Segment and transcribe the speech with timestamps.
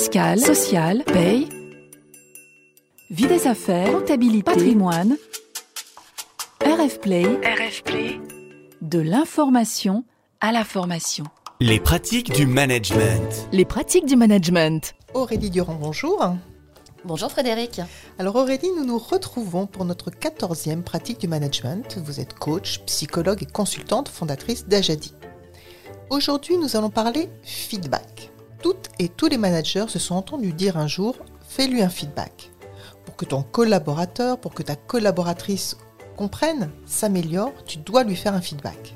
[0.00, 1.46] fiscale, sociale, paye,
[3.10, 5.18] vie des affaires, comptabilité, patrimoine,
[6.64, 8.18] RF Play, RF Play,
[8.80, 10.04] de l'information
[10.40, 11.24] à la formation.
[11.60, 13.46] Les pratiques du management.
[13.52, 14.94] Les pratiques du management.
[15.12, 16.34] Aurélie Durand, bonjour.
[17.04, 17.82] Bonjour Frédéric.
[18.18, 21.98] Alors Aurélie, nous nous retrouvons pour notre 14e pratique du management.
[22.02, 25.12] Vous êtes coach, psychologue et consultante fondatrice d'Ajadi.
[26.08, 28.29] Aujourd'hui, nous allons parler feedback.
[28.62, 31.16] Toutes et tous les managers se sont entendus dire un jour
[31.48, 32.50] fais-lui un feedback.
[33.04, 35.76] Pour que ton collaborateur, pour que ta collaboratrice
[36.16, 38.94] comprenne, s'améliore, tu dois lui faire un feedback.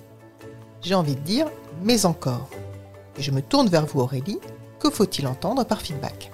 [0.82, 1.46] J'ai envie de dire
[1.82, 2.48] mais encore.
[3.18, 4.38] Et je me tourne vers vous Aurélie,
[4.78, 6.30] que faut-il entendre par feedback?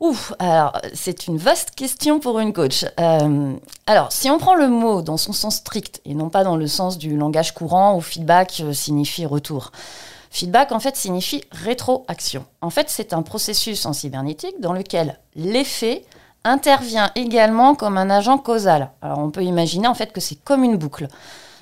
[0.00, 2.84] Ouf, alors c'est une vaste question pour une coach.
[2.98, 3.54] Euh,
[3.86, 6.66] alors, si on prend le mot dans son sens strict et non pas dans le
[6.66, 9.70] sens du langage courant où feedback euh, signifie retour,
[10.32, 12.46] Feedback, en fait, signifie rétroaction.
[12.62, 16.06] En fait, c'est un processus en cybernétique dans lequel l'effet
[16.42, 18.90] intervient également comme un agent causal.
[19.02, 21.08] Alors, on peut imaginer, en fait, que c'est comme une boucle.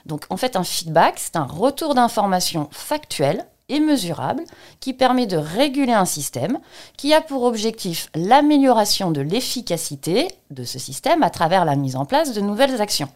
[0.07, 4.45] Donc, en fait, un feedback, c'est un retour d'informations factuelles et mesurables
[4.79, 6.61] qui permet de réguler un système
[6.97, 12.05] qui a pour objectif l'amélioration de l'efficacité de ce système à travers la mise en
[12.05, 13.09] place de nouvelles actions.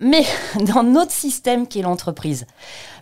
[0.00, 0.24] Mais
[0.74, 2.46] dans notre système qui est l'entreprise,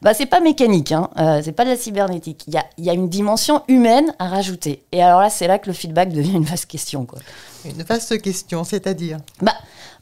[0.03, 2.45] bah, c'est pas mécanique, hein, euh, c'est pas de la cybernétique.
[2.47, 4.83] Il y a, y a, une dimension humaine à rajouter.
[4.93, 7.07] Et alors là, c'est là que le feedback devient une vaste question.
[7.07, 7.21] Quoi.
[7.65, 9.19] Une vaste question, c'est-à-dire?
[9.41, 9.55] Bah,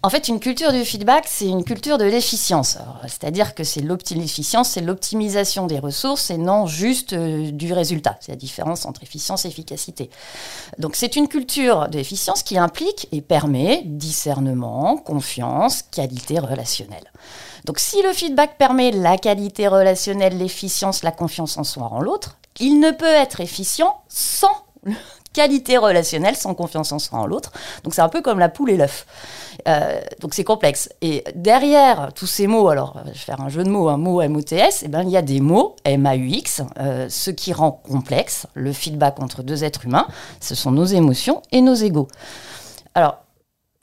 [0.02, 2.78] En fait, une culture du feedback, c'est une culture de l'efficience.
[3.02, 8.16] C'est-à-dire que c'est l'efficience, c'est l'optimisation des ressources et non juste euh, du résultat.
[8.20, 10.08] C'est la différence entre efficience et efficacité.
[10.78, 17.12] Donc c'est une culture d'efficience qui implique et permet discernement, confiance, qualité relationnelle.
[17.66, 22.38] Donc si le feedback permet la qualité relationnelle, l'efficience, la confiance en soi en l'autre,
[22.58, 24.64] il ne peut être efficient sans
[25.32, 27.52] qualité relationnelle, sans confiance en soi en l'autre.
[27.84, 29.06] Donc c'est un peu comme la poule et l'œuf.
[29.68, 30.88] Euh, donc c'est complexe.
[31.02, 34.20] Et derrière tous ces mots, alors je vais faire un jeu de mots, un mot
[34.20, 38.72] M-O-T-S, eh ben, il y a des mots M-A-U-X, euh, ce qui rend complexe le
[38.72, 40.08] feedback entre deux êtres humains,
[40.40, 42.08] ce sont nos émotions et nos égaux.
[42.94, 43.18] Alors,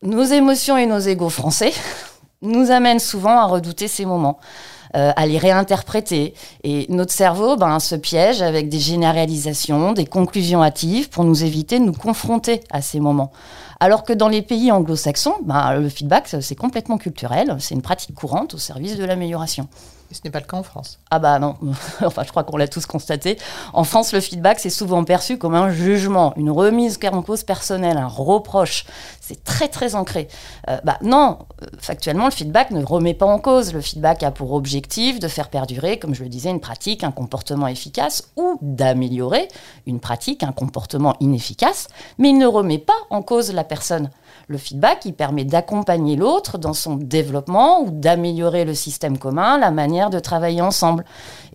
[0.01, 1.73] nos émotions et nos égaux français,
[2.41, 4.39] nous amène souvent à redouter ces moments.
[4.95, 6.33] Euh, à les réinterpréter.
[6.63, 11.79] Et notre cerveau ben, se piège avec des généralisations, des conclusions hâtives pour nous éviter
[11.79, 13.31] de nous confronter à ces moments.
[13.79, 18.15] Alors que dans les pays anglo-saxons, ben, le feedback, c'est complètement culturel, c'est une pratique
[18.15, 19.67] courante au service de l'amélioration.
[20.09, 20.99] Et ce n'est pas le cas en France?
[21.11, 21.55] Ah bah non,
[22.01, 23.37] enfin je crois qu'on l'a tous constaté.
[23.73, 27.97] En France, le feedback, c'est souvent perçu comme un jugement, une remise en cause personnelle,
[27.97, 28.85] un reproche.
[29.19, 30.29] C'est très très ancré.
[30.69, 33.73] Euh, bah non, euh, factuellement, le feedback ne remet pas en cause.
[33.73, 37.11] Le feedback a pour objectif de faire perdurer, comme je le disais, une pratique, un
[37.11, 39.49] comportement efficace ou d'améliorer
[39.85, 41.87] une pratique, un comportement inefficace,
[42.17, 44.09] mais il ne remet pas en cause la personne.
[44.47, 49.71] Le feedback, il permet d'accompagner l'autre dans son développement ou d'améliorer le système commun, la
[49.71, 51.05] manière de travailler ensemble.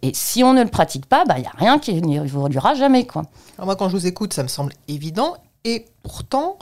[0.02, 2.74] Et si on ne le pratique pas, bah, il n'y a rien qui n'y évoluera
[2.74, 3.06] jamais.
[3.06, 3.22] Quoi.
[3.56, 5.34] Alors moi, quand je vous écoute, ça me semble évident.
[5.64, 6.58] Et pourtant,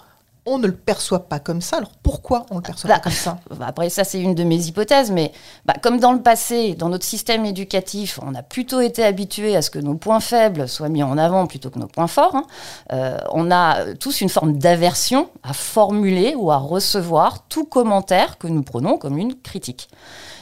[0.51, 1.79] on ne le perçoit pas comme ça.
[1.79, 3.39] Alors pourquoi on le perçoit pas comme ça?
[3.59, 5.33] bah, Après, ça, c'est une de mes hypothèses, mais
[5.65, 9.63] bah, comme dans le passé, dans notre système éducatif, on a plutôt été habitué à
[9.63, 12.35] ce que nos points faibles soient mis en avant plutôt que nos points forts.
[12.35, 12.45] Hein.
[12.93, 18.47] Euh, on a tous une forme d'aversion à formuler ou à recevoir tout commentaire que
[18.47, 19.89] nous prenons comme une critique.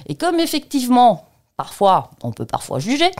[0.06, 1.27] Et comme effectivement,
[1.58, 3.10] parfois, on peut parfois juger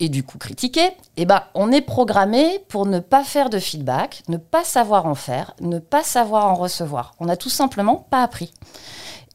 [0.00, 4.24] et du coup critiquer, eh ben, on est programmé pour ne pas faire de feedback,
[4.28, 7.14] ne pas savoir en faire, ne pas savoir en recevoir.
[7.20, 8.52] On n'a tout simplement pas appris.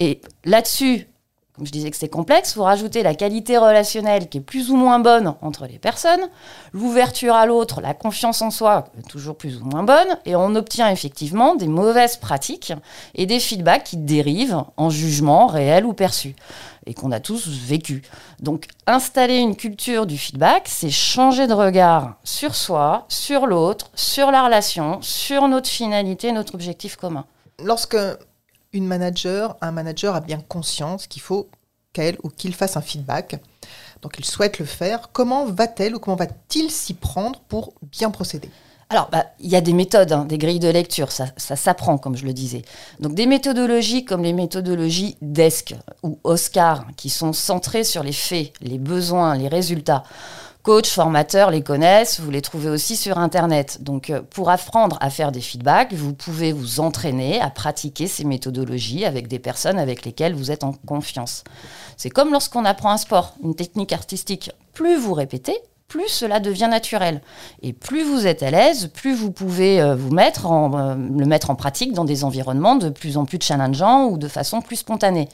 [0.02, 1.08] Et là-dessus,
[1.56, 4.78] comme je disais que c'est complexe, vous rajoutez la qualité relationnelle qui est plus ou
[4.78, 6.30] moins bonne entre les personnes,
[6.72, 10.90] l'ouverture à l'autre, la confiance en soi, toujours plus ou moins bonne, et on obtient
[10.90, 12.74] effectivement des mauvaises pratiques
[13.16, 16.36] et des feedbacks qui dérivent en jugement réel ou perçu
[16.86, 18.02] et qu'on a tous vécu.
[18.40, 24.32] Donc installer une culture du feedback, c'est changer de regard sur soi, sur l'autre, sur
[24.32, 27.26] la relation, sur notre finalité, notre objectif commun.
[27.64, 27.98] Lorsque
[28.74, 31.50] une manager, un manager a bien conscience qu'il faut
[31.94, 33.42] qu'elle ou qu'il fasse un feedback,
[34.02, 38.50] donc il souhaite le faire, comment va-t-elle ou comment va-t-il s'y prendre pour bien procéder?
[38.90, 41.98] Alors, bah, il y a des méthodes, hein, des grilles de lecture, ça, ça s'apprend,
[41.98, 42.64] comme je le disais.
[43.00, 48.52] Donc, des méthodologies comme les méthodologies DESC ou OSCAR, qui sont centrées sur les faits,
[48.60, 50.04] les besoins, les résultats.
[50.64, 53.82] Coach, formateurs les connaissent, vous les trouvez aussi sur Internet.
[53.82, 58.26] Donc, euh, pour apprendre à faire des feedbacks, vous pouvez vous entraîner à pratiquer ces
[58.26, 61.44] méthodologies avec des personnes avec lesquelles vous êtes en confiance.
[61.98, 64.52] C'est comme lorsqu'on apprend un sport, une technique artistique.
[64.74, 67.22] Plus vous répétez, plus cela devient naturel.
[67.64, 71.26] Et plus vous êtes à l'aise, plus vous pouvez euh, vous mettre en, euh, le
[71.26, 74.78] mettre en pratique dans des environnements de plus en plus challengeants ou de façon plus
[74.78, 75.28] spontanée.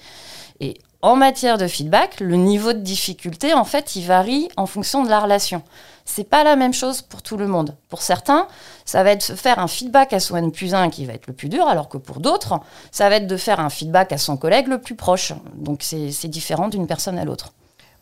[1.02, 5.10] En matière de feedback, le niveau de difficulté, en fait, il varie en fonction de
[5.10, 5.62] la relation.
[6.06, 7.76] C'est pas la même chose pour tout le monde.
[7.90, 8.48] Pour certains,
[8.86, 11.34] ça va être faire un feedback à son N plus 1 qui va être le
[11.34, 12.60] plus dur, alors que pour d'autres,
[12.92, 15.34] ça va être de faire un feedback à son collègue le plus proche.
[15.54, 17.54] Donc c'est différent d'une personne à l'autre.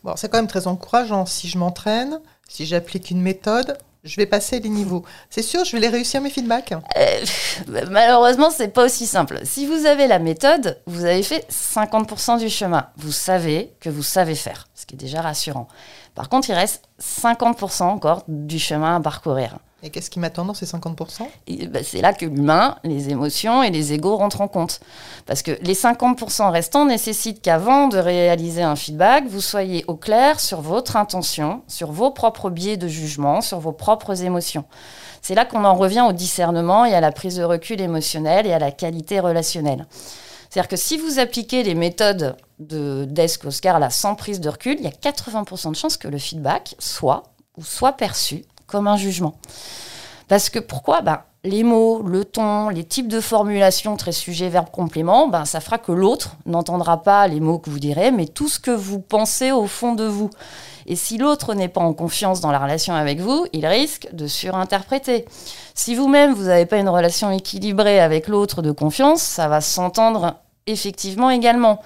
[0.04, 1.26] Bon, c'est quand même très encourageant.
[1.26, 5.04] Si je m'entraîne, si j'applique une méthode, je vais passer les niveaux.
[5.30, 6.72] C'est sûr, je vais les réussir mes feedbacks.
[6.72, 7.24] Euh,
[7.90, 9.40] malheureusement, c'est pas aussi simple.
[9.44, 12.86] Si vous avez la méthode, vous avez fait 50% du chemin.
[12.96, 15.68] Vous savez que vous savez faire, ce qui est déjà rassurant.
[16.14, 19.58] Par contre, il reste 50% encore du chemin à parcourir.
[19.86, 21.28] Et qu'est-ce qui m'attend dans ces 50%
[21.68, 24.80] bah, C'est là que l'humain, les émotions et les égaux rentrent en compte.
[25.26, 30.40] Parce que les 50% restants nécessitent qu'avant de réaliser un feedback, vous soyez au clair
[30.40, 34.64] sur votre intention, sur vos propres biais de jugement, sur vos propres émotions.
[35.22, 38.52] C'est là qu'on en revient au discernement et à la prise de recul émotionnel et
[38.52, 39.86] à la qualité relationnelle.
[40.50, 44.78] C'est-à-dire que si vous appliquez les méthodes de Desk Oscar là, sans prise de recul,
[44.80, 47.22] il y a 80% de chances que le feedback soit
[47.56, 49.34] ou soit perçu comme un jugement.
[50.28, 51.02] Parce que pourquoi?
[51.02, 55.60] Ben, Les mots, le ton, les types de formulations, très sujet, verbe, complément, ben, ça
[55.60, 58.98] fera que l'autre n'entendra pas les mots que vous direz, mais tout ce que vous
[58.98, 60.30] pensez au fond de vous.
[60.86, 64.26] Et si l'autre n'est pas en confiance dans la relation avec vous, il risque de
[64.26, 65.24] surinterpréter.
[65.74, 70.34] Si vous-même, vous n'avez pas une relation équilibrée avec l'autre de confiance, ça va s'entendre
[70.66, 71.80] effectivement également.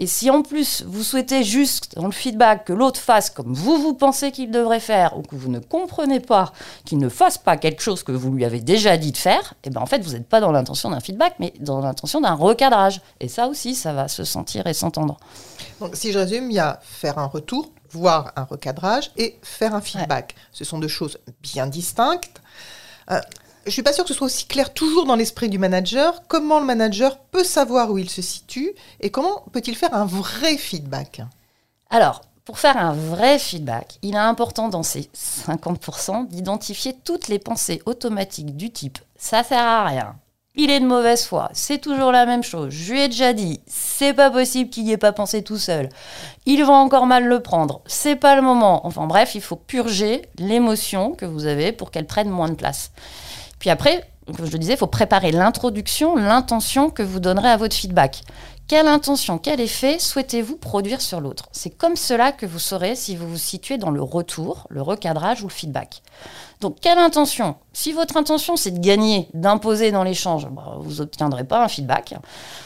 [0.00, 3.76] Et si en plus vous souhaitez juste dans le feedback que l'autre fasse comme vous
[3.76, 6.54] vous pensez qu'il devrait faire ou que vous ne comprenez pas
[6.86, 9.68] qu'il ne fasse pas quelque chose que vous lui avez déjà dit de faire, et
[9.68, 12.32] eh ben en fait vous n'êtes pas dans l'intention d'un feedback mais dans l'intention d'un
[12.32, 13.02] recadrage.
[13.20, 15.18] Et ça aussi ça va se sentir et s'entendre.
[15.80, 19.74] Donc si je résume, il y a faire un retour, voir un recadrage et faire
[19.74, 20.34] un feedback.
[20.50, 22.40] Ce sont deux choses bien distinctes.
[23.10, 23.20] Euh,
[23.70, 26.22] je suis pas sûre que ce soit aussi clair toujours dans l'esprit du manager.
[26.28, 30.56] Comment le manager peut savoir où il se situe et comment peut-il faire un vrai
[30.56, 31.22] feedback
[31.88, 37.38] Alors, pour faire un vrai feedback, il est important dans ces 50% d'identifier toutes les
[37.38, 40.16] pensées automatiques du type ça sert à rien,
[40.54, 43.60] il est de mauvaise foi, c'est toujours la même chose, je lui ai déjà dit,
[43.66, 45.90] c'est pas possible qu'il n'y ait pas pensé tout seul,
[46.46, 48.86] il va encore mal le prendre, c'est pas le moment.
[48.86, 52.92] Enfin bref, il faut purger l'émotion que vous avez pour qu'elle prenne moins de place.
[53.60, 57.56] Puis après, comme je le disais, il faut préparer l'introduction, l'intention que vous donnerez à
[57.56, 58.22] votre feedback.
[58.66, 61.48] Quelle intention, quel effet souhaitez-vous produire sur l'autre?
[61.52, 65.42] C'est comme cela que vous saurez si vous vous situez dans le retour, le recadrage
[65.42, 66.02] ou le feedback.
[66.60, 67.56] Donc, quelle intention?
[67.72, 72.14] Si votre intention, c'est de gagner, d'imposer dans l'échange, bah, vous n'obtiendrez pas un feedback.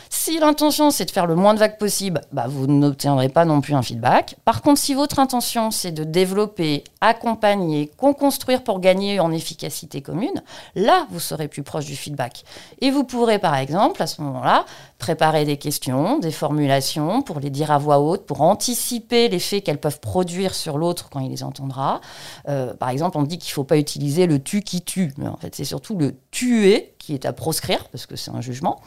[0.09, 3.61] Si l'intention, c'est de faire le moins de vagues possible, bah, vous n'obtiendrez pas non
[3.61, 4.37] plus un feedback.
[4.45, 10.43] Par contre, si votre intention, c'est de développer, accompagner, construire pour gagner en efficacité commune,
[10.77, 12.45] là, vous serez plus proche du feedback.
[12.81, 14.65] Et vous pourrez, par exemple, à ce moment-là,
[14.99, 19.81] préparer des questions, des formulations pour les dire à voix haute, pour anticiper l'effet qu'elles
[19.81, 22.01] peuvent produire sur l'autre quand il les entendra.
[22.49, 25.29] Euh, par exemple, on dit qu'il ne faut pas utiliser le tu qui tue, mais
[25.29, 28.81] en fait, c'est surtout le tuer qui est à proscrire, parce que c'est un jugement.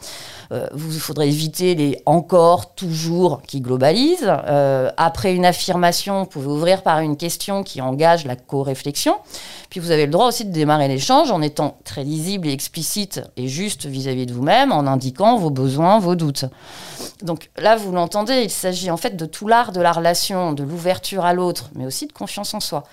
[0.50, 4.26] Euh, vous faudrait éviter les encore, toujours qui globalisent.
[4.28, 9.14] Euh, après une affirmation, vous pouvez ouvrir par une question qui engage la co-réflexion.
[9.70, 13.20] Puis vous avez le droit aussi de démarrer l'échange en étant très lisible et explicite
[13.36, 16.46] et juste vis-à-vis de vous-même, en indiquant vos besoins, vos doutes.
[17.22, 20.62] Donc là, vous l'entendez, il s'agit en fait de tout l'art de la relation, de
[20.62, 22.84] l'ouverture à l'autre, mais aussi de confiance en soi.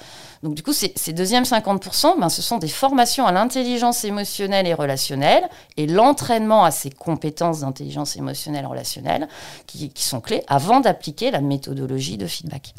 [0.43, 4.73] Donc du coup, ces, deuxièmes 50%, ben, ce sont des formations à l'intelligence émotionnelle et
[4.73, 5.14] relationnelle
[5.77, 9.27] et l'entraînement à ces compétences d'intelligence émotionnelle relationnelle
[9.67, 12.73] qui sont clés avant d'appliquer la méthodologie de feedback.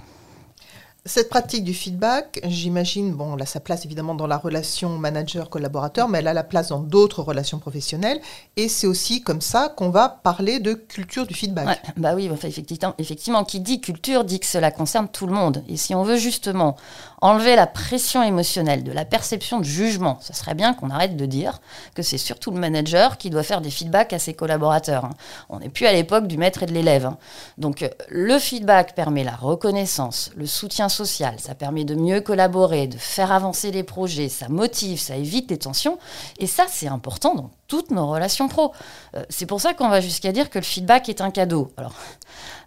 [1.08, 6.08] Cette pratique du feedback, j'imagine, bon, elle a sa place évidemment dans la relation manager-collaborateur,
[6.08, 8.20] mais elle a la place dans d'autres relations professionnelles.
[8.56, 11.80] Et c'est aussi comme ça qu'on va parler de culture du feedback.
[11.96, 15.62] bah oui, effectivement, effectivement, qui dit culture dit que cela concerne tout le monde.
[15.68, 16.76] Et si on veut justement
[17.20, 21.26] enlever la pression émotionnelle de la perception de jugement, ce serait bien qu'on arrête de
[21.26, 21.60] dire
[21.94, 25.04] que c'est surtout le manager qui doit faire des feedbacks à ses collaborateurs.
[25.04, 25.10] Hein.
[25.48, 27.06] On n'est plus à l'époque du maître et de l'élève.
[27.06, 27.16] Hein.
[27.58, 32.96] Donc euh, le feedback permet la reconnaissance, le soutien ça permet de mieux collaborer, de
[32.96, 35.98] faire avancer les projets, ça motive, ça évite les tensions.
[36.38, 38.72] Et ça, c'est important dans toutes nos relations pro.
[39.14, 41.72] Euh, c'est pour ça qu'on va jusqu'à dire que le feedback est un cadeau.
[41.76, 41.94] Alors,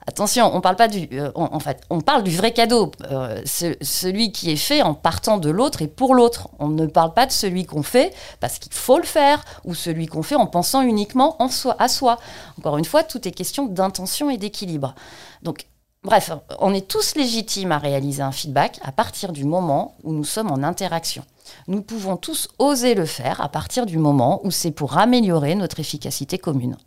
[0.08, 4.32] attention, on parle pas du, euh, en fait, on parle du vrai cadeau, euh, celui
[4.32, 6.50] qui est fait en partant de l'autre et pour l'autre.
[6.60, 10.08] On ne parle pas de celui qu'on fait parce qu'il faut le faire ou celui
[10.08, 12.20] qu'on fait en pensant uniquement en soi, à soi.
[12.58, 14.96] Encore une fois, tout est question d'intention et d'équilibre.
[15.44, 15.66] Donc,
[16.04, 20.24] Bref, on est tous légitimes à réaliser un feedback à partir du moment où nous
[20.24, 21.26] sommes en interaction.
[21.68, 25.80] Nous pouvons tous oser le faire à partir du moment où c'est pour améliorer notre
[25.80, 26.78] efficacité commune.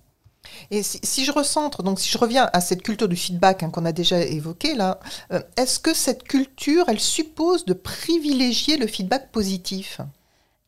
[0.71, 3.85] Et si, je recentre, donc si je reviens à cette culture du feedback hein, qu'on
[3.85, 4.99] a déjà évoquée là,
[5.33, 10.01] euh, est-ce que cette culture, elle suppose de privilégier le feedback positif?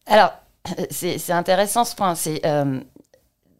[0.07, 0.33] Alors,
[0.91, 2.15] c'est intéressant ce point.
[2.15, 2.81] C'est euh,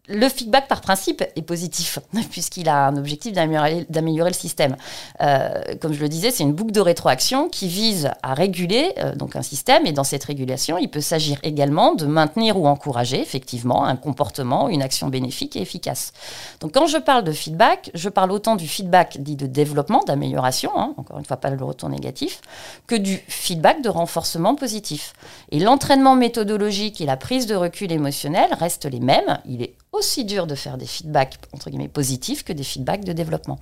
[0.07, 1.99] le feedback par principe est positif,
[2.31, 4.75] puisqu'il a un objectif d'améliorer le système.
[5.21, 9.15] Euh, comme je le disais, c'est une boucle de rétroaction qui vise à réguler euh,
[9.15, 13.19] donc un système, et dans cette régulation, il peut s'agir également de maintenir ou encourager
[13.19, 16.13] effectivement un comportement, une action bénéfique et efficace.
[16.59, 20.71] Donc quand je parle de feedback, je parle autant du feedback dit de développement, d'amélioration,
[20.75, 22.41] hein, encore une fois pas le retour négatif,
[22.87, 25.13] que du feedback de renforcement positif.
[25.51, 29.39] Et l'entraînement méthodologique et la prise de recul émotionnel restent les mêmes.
[29.45, 33.13] Il est aussi dur de faire des feedbacks entre guillemets positifs que des feedbacks de
[33.13, 33.59] développement.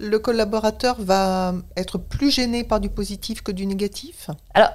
[0.00, 4.30] Le collaborateur va être plus gêné par du positif que du négatif?
[4.54, 4.70] Alors,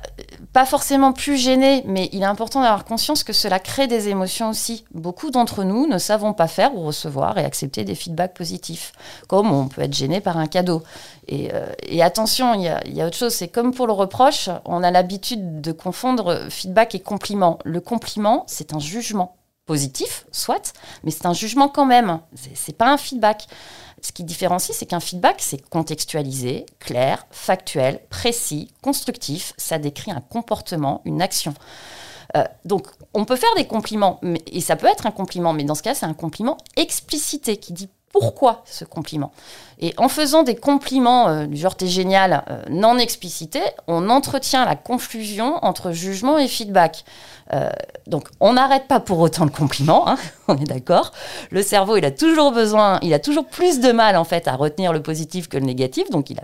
[0.53, 4.49] pas forcément plus gêné, mais il est important d'avoir conscience que cela crée des émotions
[4.49, 4.85] aussi.
[4.93, 8.91] Beaucoup d'entre nous ne savons pas faire ou recevoir et accepter des feedbacks positifs,
[9.27, 10.83] comme on peut être gêné par un cadeau.
[11.27, 11.65] Et, euh,
[11.99, 15.61] attention, il y, y, a autre chose, c'est comme pour le reproche, on a l'habitude
[15.61, 17.57] de confondre feedback et compliment.
[17.65, 19.35] Le compliment, c'est un jugement
[19.67, 22.19] positif, soit, mais c'est un jugement quand même.
[22.55, 23.45] C'est pas un feedback.
[24.01, 29.53] Ce qui différencie, c'est qu'un feedback, c'est contextualisé, clair, factuel, précis, constructif.
[29.57, 31.53] Ça décrit un comportement, une action.
[32.35, 35.75] Euh, donc, on peut faire des compliments, et ça peut être un compliment, mais dans
[35.75, 39.31] ce cas, c'est un compliment explicité qui dit pourquoi ce compliment.
[39.79, 44.65] Et en faisant des compliments euh, du genre t'es génial euh, non explicités, on entretient
[44.65, 47.03] la confusion entre jugement et feedback.
[47.53, 47.69] Euh,
[48.07, 50.17] donc, on n'arrête pas pour autant le compliment, hein,
[50.49, 51.13] on est d'accord.
[51.49, 54.55] Le cerveau, il a toujours besoin, il a toujours plus de mal en fait à
[54.55, 56.43] retenir le positif que le négatif, donc il a,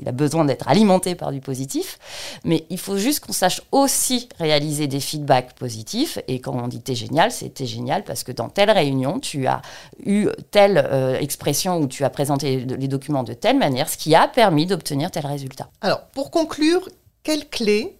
[0.00, 1.98] il a besoin d'être alimenté par du positif.
[2.44, 6.18] Mais il faut juste qu'on sache aussi réaliser des feedbacks positifs.
[6.28, 9.46] Et quand on dit t'es génial, c'est t'es génial parce que dans telle réunion, tu
[9.46, 9.62] as
[10.04, 14.28] eu telle expression ou tu as présenté les documents de telle manière, ce qui a
[14.28, 15.68] permis d'obtenir tel résultat.
[15.80, 16.88] Alors, pour conclure,
[17.22, 17.98] quelle clé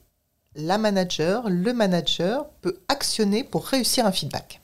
[0.54, 4.60] la manager, le manager peut actionner pour réussir un feedback?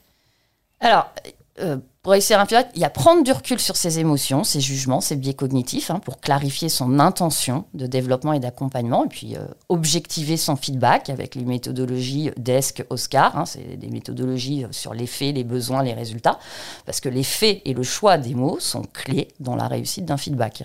[0.81, 1.13] Alors,
[1.61, 4.61] euh, pour réussir un feedback, il y a prendre du recul sur ses émotions, ses
[4.61, 9.37] jugements, ses biais cognitifs, hein, pour clarifier son intention de développement et d'accompagnement, et puis
[9.37, 15.07] euh, objectiver son feedback avec les méthodologies DESC, OSCAR, hein, c'est des méthodologies sur les
[15.07, 16.39] faits, les besoins, les résultats,
[16.87, 20.17] parce que les faits et le choix des mots sont clés dans la réussite d'un
[20.17, 20.65] feedback.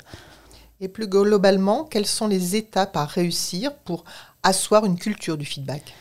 [0.79, 4.05] Et plus globalement, quelles sont les étapes à réussir pour
[4.43, 5.93] asseoir une culture du feedback?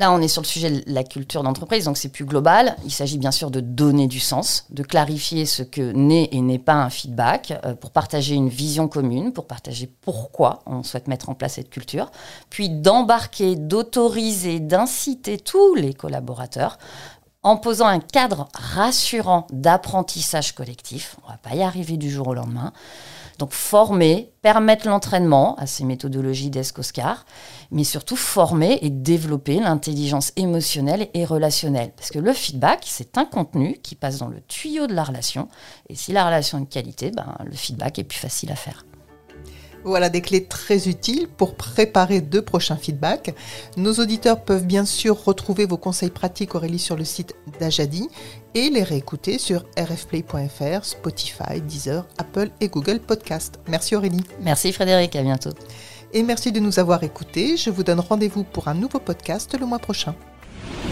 [0.00, 2.74] Là, on est sur le sujet de la culture d'entreprise, donc c'est plus global.
[2.86, 6.58] Il s'agit bien sûr de donner du sens, de clarifier ce que n'est et n'est
[6.58, 11.28] pas un feedback, euh, pour partager une vision commune, pour partager pourquoi on souhaite mettre
[11.28, 12.10] en place cette culture,
[12.48, 16.78] puis d'embarquer, d'autoriser, d'inciter tous les collaborateurs
[17.42, 21.16] en posant un cadre rassurant d'apprentissage collectif.
[21.24, 22.72] On ne va pas y arriver du jour au lendemain.
[23.40, 27.24] Donc former, permettre l'entraînement à ces méthodologies d'ESCOSCAR,
[27.70, 31.90] mais surtout former et développer l'intelligence émotionnelle et relationnelle.
[31.96, 35.48] Parce que le feedback, c'est un contenu qui passe dans le tuyau de la relation.
[35.88, 38.84] Et si la relation est de qualité, ben, le feedback est plus facile à faire.
[39.84, 43.34] Voilà des clés très utiles pour préparer deux prochains feedbacks.
[43.76, 48.08] Nos auditeurs peuvent bien sûr retrouver vos conseils pratiques Aurélie sur le site d'Ajadi
[48.54, 53.60] et les réécouter sur rfplay.fr, Spotify, Deezer, Apple et Google Podcast.
[53.68, 54.24] Merci Aurélie.
[54.40, 55.50] Merci Frédéric, à bientôt.
[56.12, 57.56] Et merci de nous avoir écoutés.
[57.56, 60.14] Je vous donne rendez-vous pour un nouveau podcast le mois prochain.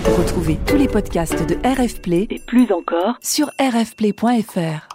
[0.04, 4.88] Retrouvez tous les podcasts de RFplay et plus encore sur rfplay.fr.